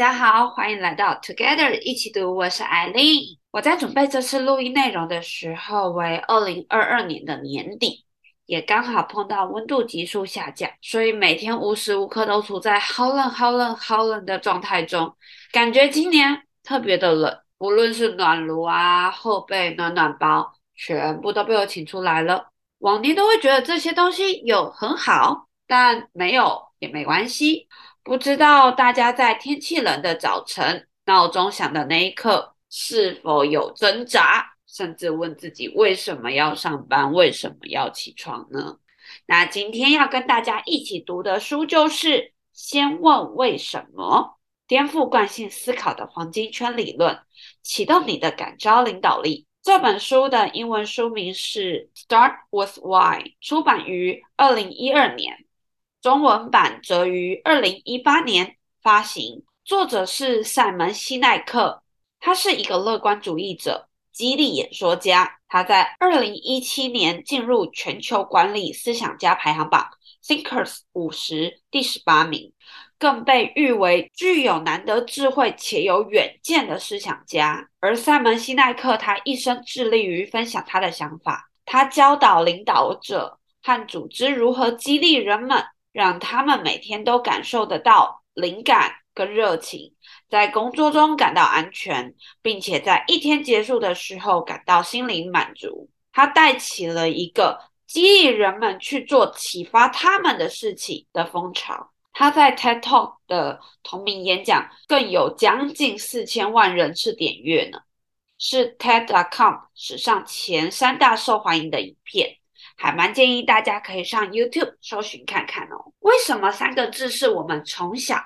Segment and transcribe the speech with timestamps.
[0.00, 3.20] 大家好，欢迎来到 Together 一起读，我是艾琳。
[3.50, 8.06] 我在准备这次录音内容的时候为二零二二年的年底，
[8.46, 15.14] 也刚好碰到温度急速下降，所以每天无时无刻都处在好冷、好冷、好冷的状态中，
[15.52, 22.48] 感觉今年特别的冷，无论是暖炉啊、后背暖暖包，全部都被我请出来了。
[22.78, 27.68] 往年都会觉得这些东西有很好，但没有也没关系。
[28.10, 38.78] 不知道大家在天气冷的早晨，闹钟响的那一刻，是否有挣扎，甚至问自己为什么要上班，为什么要起床呢？
[39.26, 42.08] 那今天要跟大家一起读的书就是
[42.52, 47.16] 《先问为什么：颠覆惯性思考的黄金圈理论，
[47.62, 49.46] 启动你的感召领导力》。
[49.62, 55.44] 这本书的英文书名是《Start with Why》，出版于二零一二年。
[56.02, 61.82] 中文版则于二零一八年发行，作者是赛门西奈克，
[62.18, 65.36] 他是一个乐观主义者、激励演说家。
[65.46, 69.90] 他在二零一七年进入全球管理思想家排行榜
[70.24, 72.54] Thinkers 五十第十八名，
[72.98, 77.68] 更被誉为具有难得智慧且有远见的思想家。
[77.80, 85.62] 而赛门西奈克他一生致力于分享他的想法，他教导领导者和组织如何激励人们。
[85.92, 89.94] 让他们每天都感受得到灵感跟热情，
[90.28, 95.90] 在工作中感到安全，并且在一天结束的时候感到心灵满足。
[96.12, 101.90] 他带起了一个激励人们去做启发他们的事情的风潮。
[102.12, 107.78] 他在 TED Talk 的同名演讲更有将近四千万人次点阅呢，
[108.38, 112.39] 是 TED.com 史上前三大受欢迎的影片。
[112.82, 115.92] 还蛮建议大家可以上 YouTube 搜寻看看哦。
[115.98, 118.16] 为什么三个字是我们从小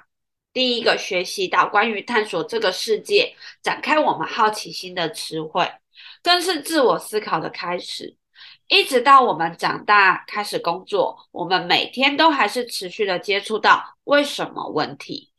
[0.52, 5.68] 第一个学习到关于探索这个世界、展开我们好奇心的词汇，
[6.22, 8.16] 更是自我思考的开始。
[8.68, 15.32] 一直到我们长大开始工作，我们每天都还是持续的接触到为什么问题。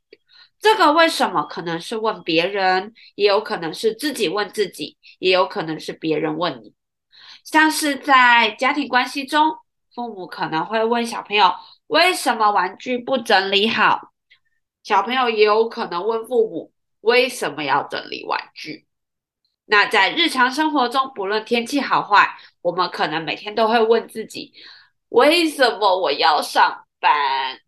[0.59, 6.74] 这个为什么可能是问别人，也有可能是自己问自己，也有可能是别人问你。
[7.45, 9.55] 像是在家庭关系中，
[9.93, 11.53] 父母可能会问小朋友
[11.87, 14.11] 为什么玩具不整理好，
[14.83, 18.85] 小朋友也有可能问父母为什么要整理玩具。
[19.65, 24.51] 那在日常生活中，不论天气好坏，我们可能每天都会问自己
[25.09, 27.61] 为什么我要上班。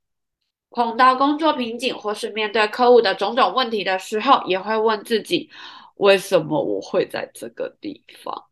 [0.69, 5.49] 碰到工作瓶颈或是面对客户的种种问题的时候，也会问自己
[5.95, 8.46] 为什么我会在这个地方。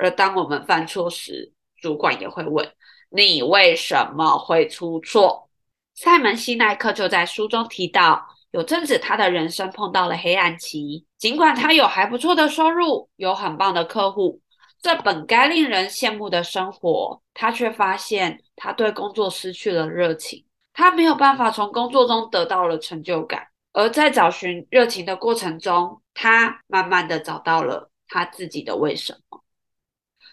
[0.00, 2.66] 而当我们犯错时，主管也会问
[3.10, 5.50] 你为什么会出错。
[5.94, 14.40] 塞门西奈克就在书中提到，有阵子他的人生碰到了黑暗期，尽管他有还不错的收入，有很棒的客户，
[14.80, 23.48] 这本该令人羡慕的生活，他却发现他对工作失去了热情，他没有办法从工作中得到了成就感。
[23.72, 29.39] 而在找寻热情的过程中，他慢慢的找到了他自己的为什么。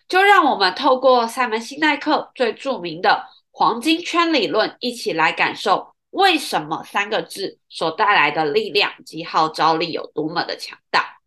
[0.07, 11.17] 就让我们透过赛门西奈克最著名的黄金圈理论，一起来感受为什么三个字所带来的力量及号召力有多么的强大。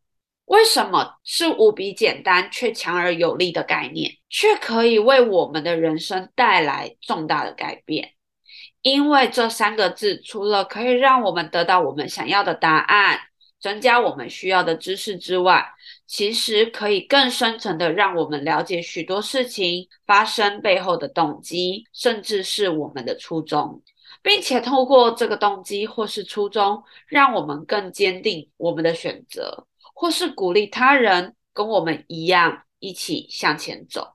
[0.47, 8.15] 为什么是无比简单却强而有力的概念，却可以为我们的人生带来重大的改变？
[8.83, 13.21] 因为这三个字除了可以让我们得到我们想要的答案，
[13.61, 15.73] 增加我们需要的知识之外，
[16.11, 23.81] 其实可以更深层的让我们了解许多事情发生背后的动机，甚至是我们的初衷，
[24.21, 34.15] 并且透过这个动机或是初衷，让我们更坚定我们的选择，或是鼓励他人跟我们一样一起向前走。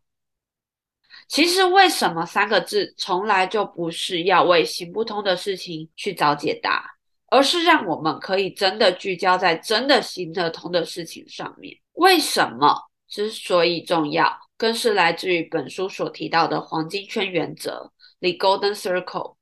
[1.29, 6.91] 其实，为什么三个字从来就不是要为行不通的事情去找解答。
[7.28, 11.75] 而是让我们可以真的聚焦在真的行得通的事情上面。
[11.96, 19.36] 为什么之所以重要，更是来自于本书所提到的黄金圈原则 （The Golden Circle）。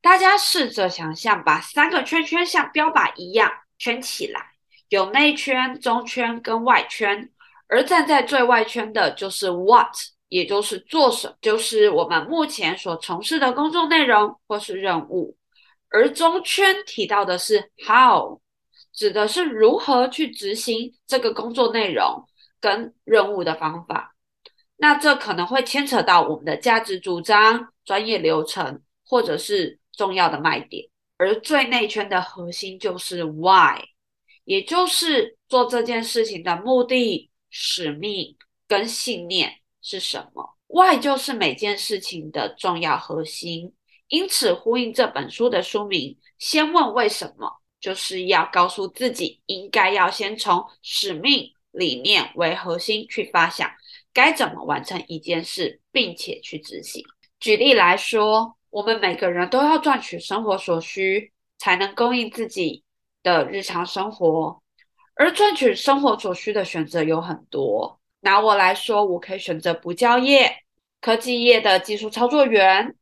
[0.00, 4.52] 大家试着想象，把三个圈圈像标靶一样圈起来，
[4.90, 7.30] 有内圈、中圈跟外圈，
[7.68, 9.94] 而站在最外圈的就是 What，
[10.28, 15.36] 也就是做什么，就是我们目前所从事的工作内容或是任务。
[15.88, 18.40] 而中圈提到的是 how，
[18.94, 22.24] 指的是如何去执行这个工作内容
[22.60, 24.14] 跟任务的方法。
[24.76, 30.88] 那这可能会牵扯到我们的价值主张、专业流程，或者是重要的卖点。
[31.16, 33.80] 而最内圈的核心就是 why，
[34.44, 38.36] 也就是做这件事情的目的、使命
[38.66, 40.56] 跟信念是什么。
[40.66, 43.72] why 就是每件事情的重要核心，
[44.08, 53.70] 因此呼应这本书的书名，先问为什么，就是要告诉自己，应该要先从使命、理念为核心去发想，
[54.10, 57.04] 该怎么完成一件事，并且去执行。
[57.38, 62.82] 举例来说，我们每个人都要赚取生活所需，才能供应自己
[63.22, 64.62] 的日常生活。
[65.14, 68.00] 而赚取生活所需的选择有很多。
[68.20, 70.56] 拿我来说，我可以选择不教业、
[71.02, 72.96] 科技业的技术操作员、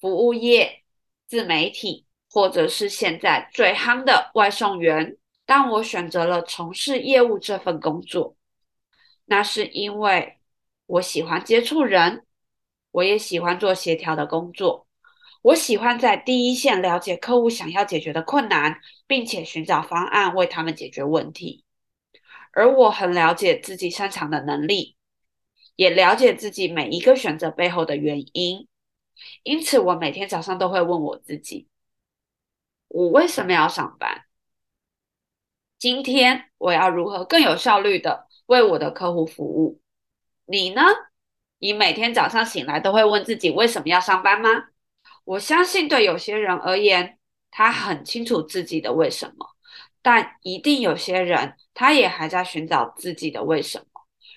[0.00, 0.84] 服务业、
[1.26, 5.16] 自媒体，或者是现在最夯的外送员。
[5.46, 8.36] 但我选择了从事业务这份工作，
[9.24, 10.38] 那是因为
[10.86, 12.24] 我喜欢接触人。
[12.90, 14.86] 我也喜欢做协调的工作，
[15.42, 21.64] 我喜欢在第一线了解客户想要解决的困难，并且寻找方案为他们解决问题。
[22.52, 24.96] 而我很了解自己擅长的能力，
[25.76, 28.66] 也了解自己每一个选择背后的原因。
[29.42, 31.68] 因此，我每天早上都会问我自己：
[32.88, 34.24] 我为什么要上班？
[35.78, 39.80] 今天我要如何更有效率地为我的客户服务？
[40.46, 40.82] 你呢？
[41.60, 44.48] 你每天早上醒来都会问自己为什么要上班吗？
[45.24, 47.18] 我相信对有些人而言，
[47.50, 49.46] 他很清楚自己的为什么，
[50.00, 53.84] 但一定有些人他也还在寻找自己的为什么。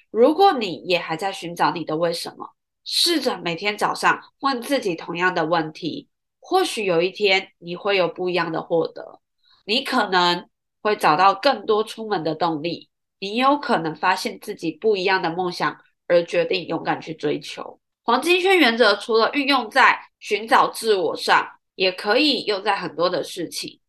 [0.09, 2.53] 如果你也还在寻找你的为什么，
[2.83, 6.09] 试着每天早上问自己同样的问题，
[6.41, 9.21] 或许有一天你会有不一样的获得。
[9.65, 10.49] 你可能
[10.81, 12.89] 会找到更多出门的动力，
[13.19, 15.77] 你有可能发现自己不一样的梦想。
[16.07, 23.79] 而决定勇敢去追求黄金圈原则，除了运用在寻找自我上，也可以用在很多的事情，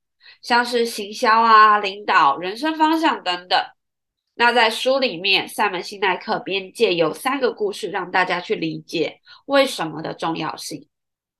[0.40, 3.60] 像是行销啊、领导、人生方向等等。
[4.34, 10.86] 那在书里面，赛门辛奈克便借有三个故事，让大家去理解为什么的重要性，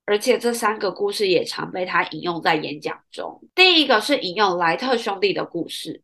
[0.05, 3.41] 而且这三个故事也常被他引用在演讲中。
[3.55, 6.01] 第一个是引用莱特兄弟的故事，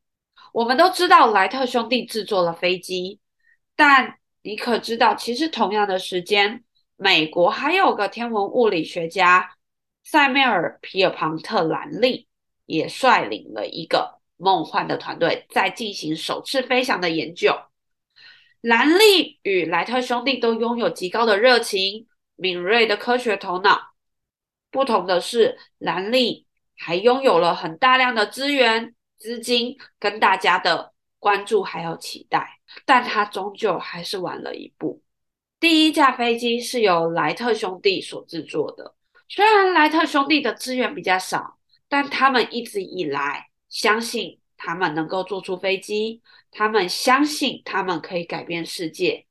[0.54, 3.20] 我们都知道莱特兄弟制作了飞机，
[3.76, 6.64] 但你可知道，其实同样的时间，
[6.96, 9.52] 美国还有个天文物理学家
[10.04, 12.28] 塞缪尔·皮尔庞特·兰利
[12.66, 17.54] 也率领了一个梦幻的团队，在进行首次飞翔的研究。
[18.62, 22.08] 兰利与莱特兄弟都拥有极高的热情、
[22.38, 23.89] 敏锐的科学头脑。
[24.72, 26.46] 不同的是，兰利
[26.78, 32.60] 还拥有了很大量的资源、资金跟大家的关注还有期待。
[32.86, 35.02] 但他终究还是晚了一步。
[35.60, 38.94] 第一架飞机是由莱特兄弟所制作的，
[39.28, 41.58] 虽然莱特兄弟的资源比较少，
[41.88, 46.22] 但他们一直以来相信他们能够做出飞机，
[46.52, 49.26] 他们相信他们可以改变世界，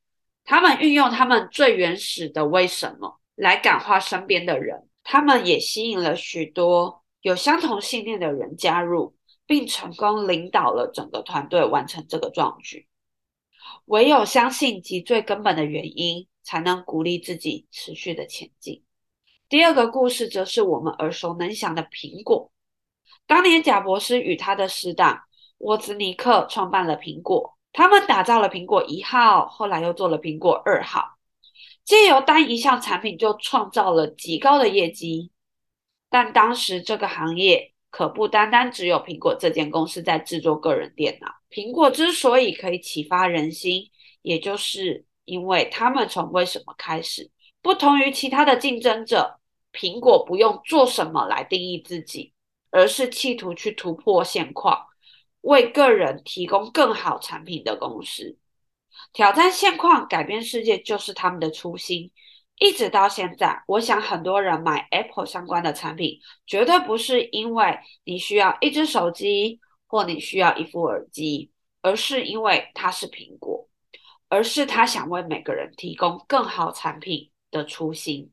[0.44, 9.16] 他们运用他们最原始的为什么来感化身边的人，他们也吸引了许多有相同信念的人加入，
[9.46, 12.86] 并成功领导了整个团队完成这个壮举。
[13.86, 18.84] 唯有相信及最根本的原因，才能鼓励自己持续的前进。
[19.48, 22.52] 第二个故事则是我们耳熟能详的苹果。
[23.26, 25.22] 当年贾博士与他的死党
[25.56, 31.17] 沃兹尼克创办了苹果，他们打造了苹果一号，后来又做了苹果二号，
[31.88, 35.30] 借由单一项产品就创造了极高的业绩。
[36.10, 41.28] 但当时这个行业可不单单只有苹果这间公司在制作个人电脑。
[41.48, 43.90] 苹果之所以可以启发人心，
[44.20, 47.30] 也就是因为他们从为什么开始。
[47.62, 49.40] 不同于其他的竞争者，
[49.72, 52.34] 苹果不用做什么来定义自己，
[52.70, 54.88] 而是企图去突破现况，
[55.40, 58.36] 为个人提供更好产品的公司。
[59.12, 62.10] 挑战现况，改变世界，就是他们的初心。
[62.58, 69.60] 一直到现在，我想很多人买 Apple 相关的产品，绝对不是因为你需要一只手机。
[69.90, 71.50] 或你需要一副耳机，
[71.80, 73.70] 而是因为它是苹果，
[74.28, 78.30] 而是他想为每个人提供更好产品的初心。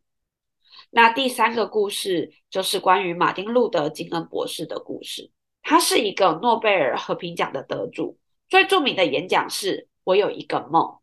[0.89, 5.31] 那第三个故事就是关于马丁·路德·金恩博士的故事。
[5.63, 8.17] 他是一个诺贝尔和平奖的得主，
[8.49, 10.99] 最著名的演讲是“我有一个梦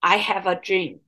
[0.00, 1.00] ”，I have a dream。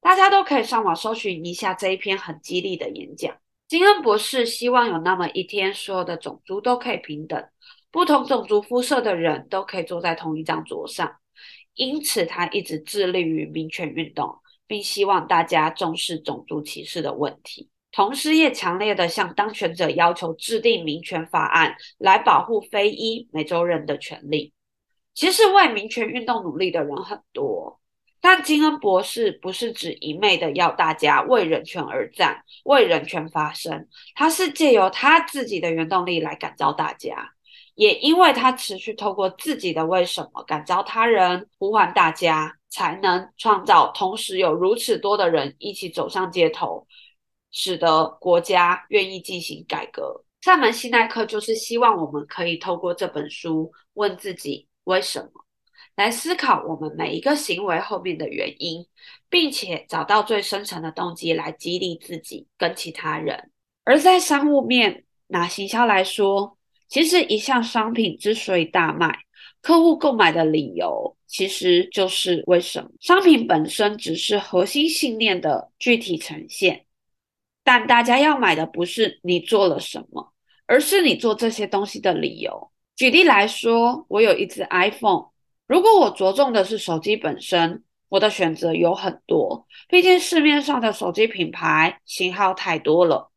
[0.00, 3.36] 大家都可以上网搜寻一下这一篇很激励的演讲。
[3.66, 7.44] 金恩博士希望有那么一天，所有的种族都可以平等。
[7.90, 11.16] 不同种族肤色的人都可以坐在同一张桌上，
[11.74, 17.68] 因此他一直致力于民权运动，并希望大家重视种族歧视的问题。
[17.92, 24.52] 同时也强烈的向当权者要求制定民权法案，来保护非裔美洲人的权利。
[25.14, 27.80] 其实为民权运动努力的人很多，
[28.20, 37.32] 但金恩博士不是只一昧的要大家为人权而战，为人权发声，他是借由他自己的原动力来感召大家。
[37.74, 46.86] 也因为他持续透过自己的为什么感召他人，呼唤大家，才能创造同时有如此多的人一起走上街头，
[47.50, 50.24] 使得国家愿意进行改革。
[50.42, 55.30] 萨门西奈克就是希望我们可以透过这本书问自己为什么，
[55.96, 58.86] 来思考我们每一个行为后面的原因，
[59.28, 63.50] 并且找到最深层的动机来激励自己跟其他人。
[63.84, 66.56] 而在商务面，拿行销来说。
[66.88, 69.20] 其实，一项商品之所以大卖，
[69.62, 72.90] 客户购买的理由其实就是为什么。
[72.98, 76.86] 商品本身只是核心信念的具体呈现，
[77.62, 80.32] 但大家要买的不是你做了什么，
[80.66, 82.72] 而是你做这些东西的理由。
[83.00, 85.28] 举例来说，我有一只 iPhone，
[85.66, 93.30] 如果我着重的是手机本身，我的选择有很多，毕竟市面上的手机品牌型号太多了。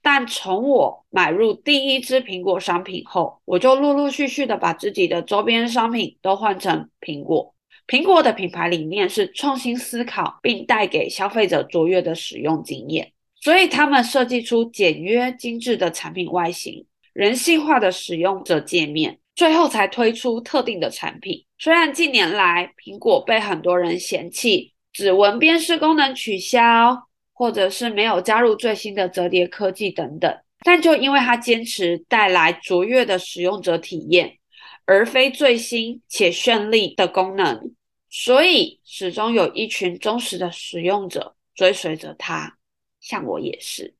[0.00, 7.52] 但从我买入第一支苹果商品后，我就陆陆续续的把自己的周边商品都换成苹果。
[7.88, 21.44] 苹果的品牌理念是创新思考，并带给消费者卓越的使用经验，所以他们设计出简约精致的产品外形、人性化的使用者界面，最后才推出特定的产品。
[21.58, 27.06] 虽然近年来苹果被很多人嫌弃，指纹辨识功能取消。
[27.32, 30.30] 或者是没有加入最新的折叠科技等等，
[30.62, 34.36] 但就因为它坚持带来卓越的使用者体验，
[34.84, 37.74] 而非最新且绚丽的功能，
[38.10, 42.58] 所以始终有一群忠实的使用者追随着它。
[43.00, 43.94] 像我也是，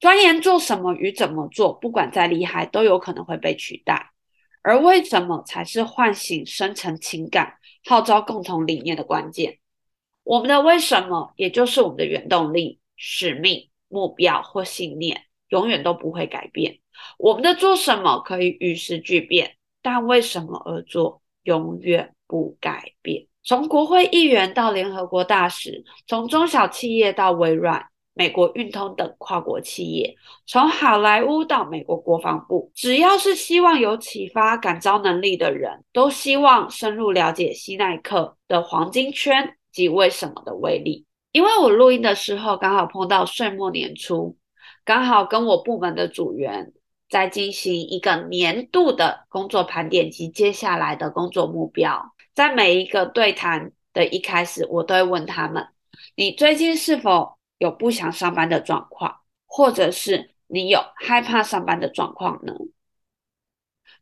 [0.00, 4.10] 钻研做什么与怎么做，不管再厉害，都有可能会被取代。
[4.62, 7.54] 而为什么才是唤醒深层情感、
[7.86, 9.58] 号召共同理念的关键。
[10.24, 16.78] 我们的为什么，也就是我们的原动力、使命、目标或信念，永远都不会改变。
[17.18, 23.26] 我们的做什么可以与时俱变，但为什么而做，永远不改变。
[23.42, 30.14] 从国会议员到联合国大使，从中小企业到微软、美国运通等跨国企业，
[30.46, 39.56] 从好莱坞到美国国防部，只要是希望有启发、感召能力的人，都希望深入了解西奈克的黄金圈。
[39.72, 41.06] 及为什么的威力？
[41.30, 44.36] 因为我录音的时候刚好碰到岁末年初，
[44.84, 46.72] 刚好跟我部门的组员
[47.08, 52.04] 在进行一个年度的工作盘点及接下来的工作目标。
[52.34, 55.64] 在每一个对谈的一开始，我都会问他们：
[56.16, 62.54] 你最近是否有不想上班的状况，或者是你有害怕上班的状况呢？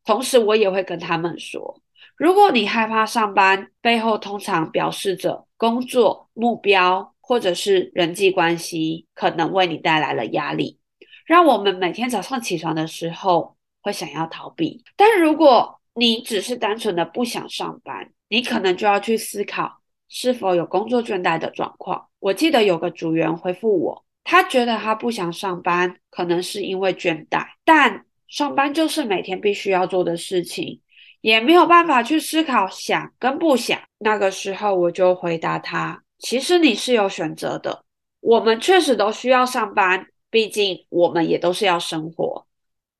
[0.04, 1.82] 同时，我也会跟他们说。
[2.16, 10.78] 如果你害怕上班，背后通常表示着工作目标或者是人际关系可能为你带来了压力，
[11.26, 14.84] 让我们每天早上起床的时候会想要逃避。
[14.96, 22.08] 但如果你只是单纯的不想上班，你可能就要去思考是否有工作倦怠的状况。
[22.18, 30.80] 我记得有个组员回复我，他觉得他不想上班，可能是因为倦怠，但上班就是每天必须要做的事情。
[31.20, 33.76] 也没有办法去思考想跟不想。
[33.98, 37.84] 那个时候我就回答他：“其实你是有选择的。
[38.20, 42.46] 我们确实都需要上班，毕竟我们也都是要生活。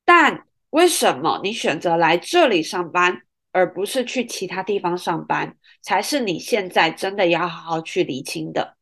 [0.04, 8.76] 但为什么你选择来这里上班，而不是去其他地方上班，才是你现在真的要好好去厘清的。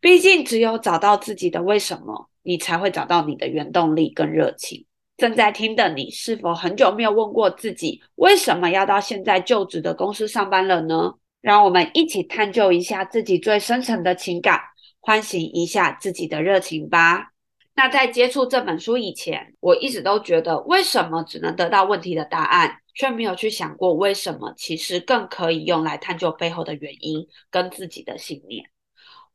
[0.00, 4.86] 毕竟只有找到自己的为什么，你才会找到你的原动力跟热情。”
[5.18, 11.14] 正在听的你，是否很久没有问过自己，为什么要到现在就职的公司上班了呢？
[11.40, 14.60] 让我们一起探究一下自己最深层的情感，
[15.00, 17.32] 唤醒一下自己的热情吧。
[17.74, 28.64] 那在接触这本书以前，我一直都觉得，为什么只能得到问题的答案，却没有去想过为什么其实更可以用来探究背后的原因跟自己的信念。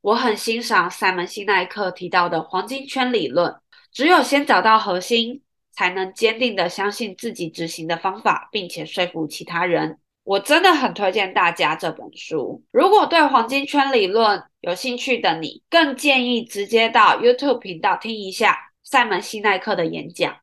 [0.02, 3.56] 我很欣赏赛门西奈克提到的黄金圈理论，
[3.92, 5.44] 只有先找到核心。
[5.78, 10.00] 才能坚定的相信自己执行的方法，并且说服其他人。
[10.24, 12.64] 我真的很推荐大家这本书。
[12.72, 20.36] 如果对黄金圈理论有兴趣的你，更建议直接到 YouTube 频道听一下赛门西奈克的演讲。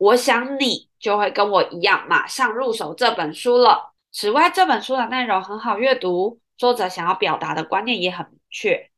[0.00, 3.92] 我想你就会跟我一样，马上入手这本书了。
[4.10, 8.90] 此外，这本书的内容很好阅读，作者想要表达的观念也很明确。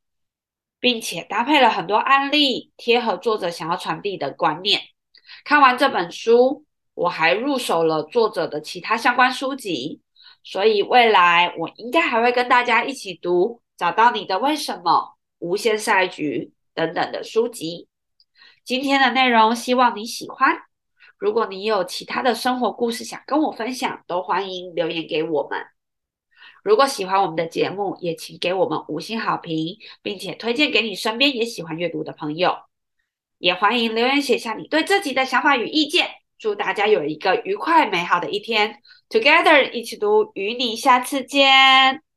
[0.82, 4.80] 并且搭配了很多案例，贴合作者想要传递的观念。
[5.44, 10.00] 看完这本书，我还入手了作者的其他相关书籍，
[10.42, 14.92] 所以未来我应该还会跟大家一起读《找到你的为什么》
[15.38, 17.87] 《无限赛局》等等的书籍。
[18.64, 20.62] 今天的内容希望你喜欢。
[21.23, 25.61] 如果你有其他的生活故事想跟我分享，都欢迎留言给我们。
[26.64, 32.57] 如果喜欢我们的节目，也请给我们五星好评，并且推荐给你身边也喜欢阅读的朋友。
[33.38, 36.09] 也欢迎留言写下你对这集的想法与意见。
[36.41, 38.83] 祝大家有一个愉快美好的一天。
[39.09, 42.12] Together 一起读，与你下次见。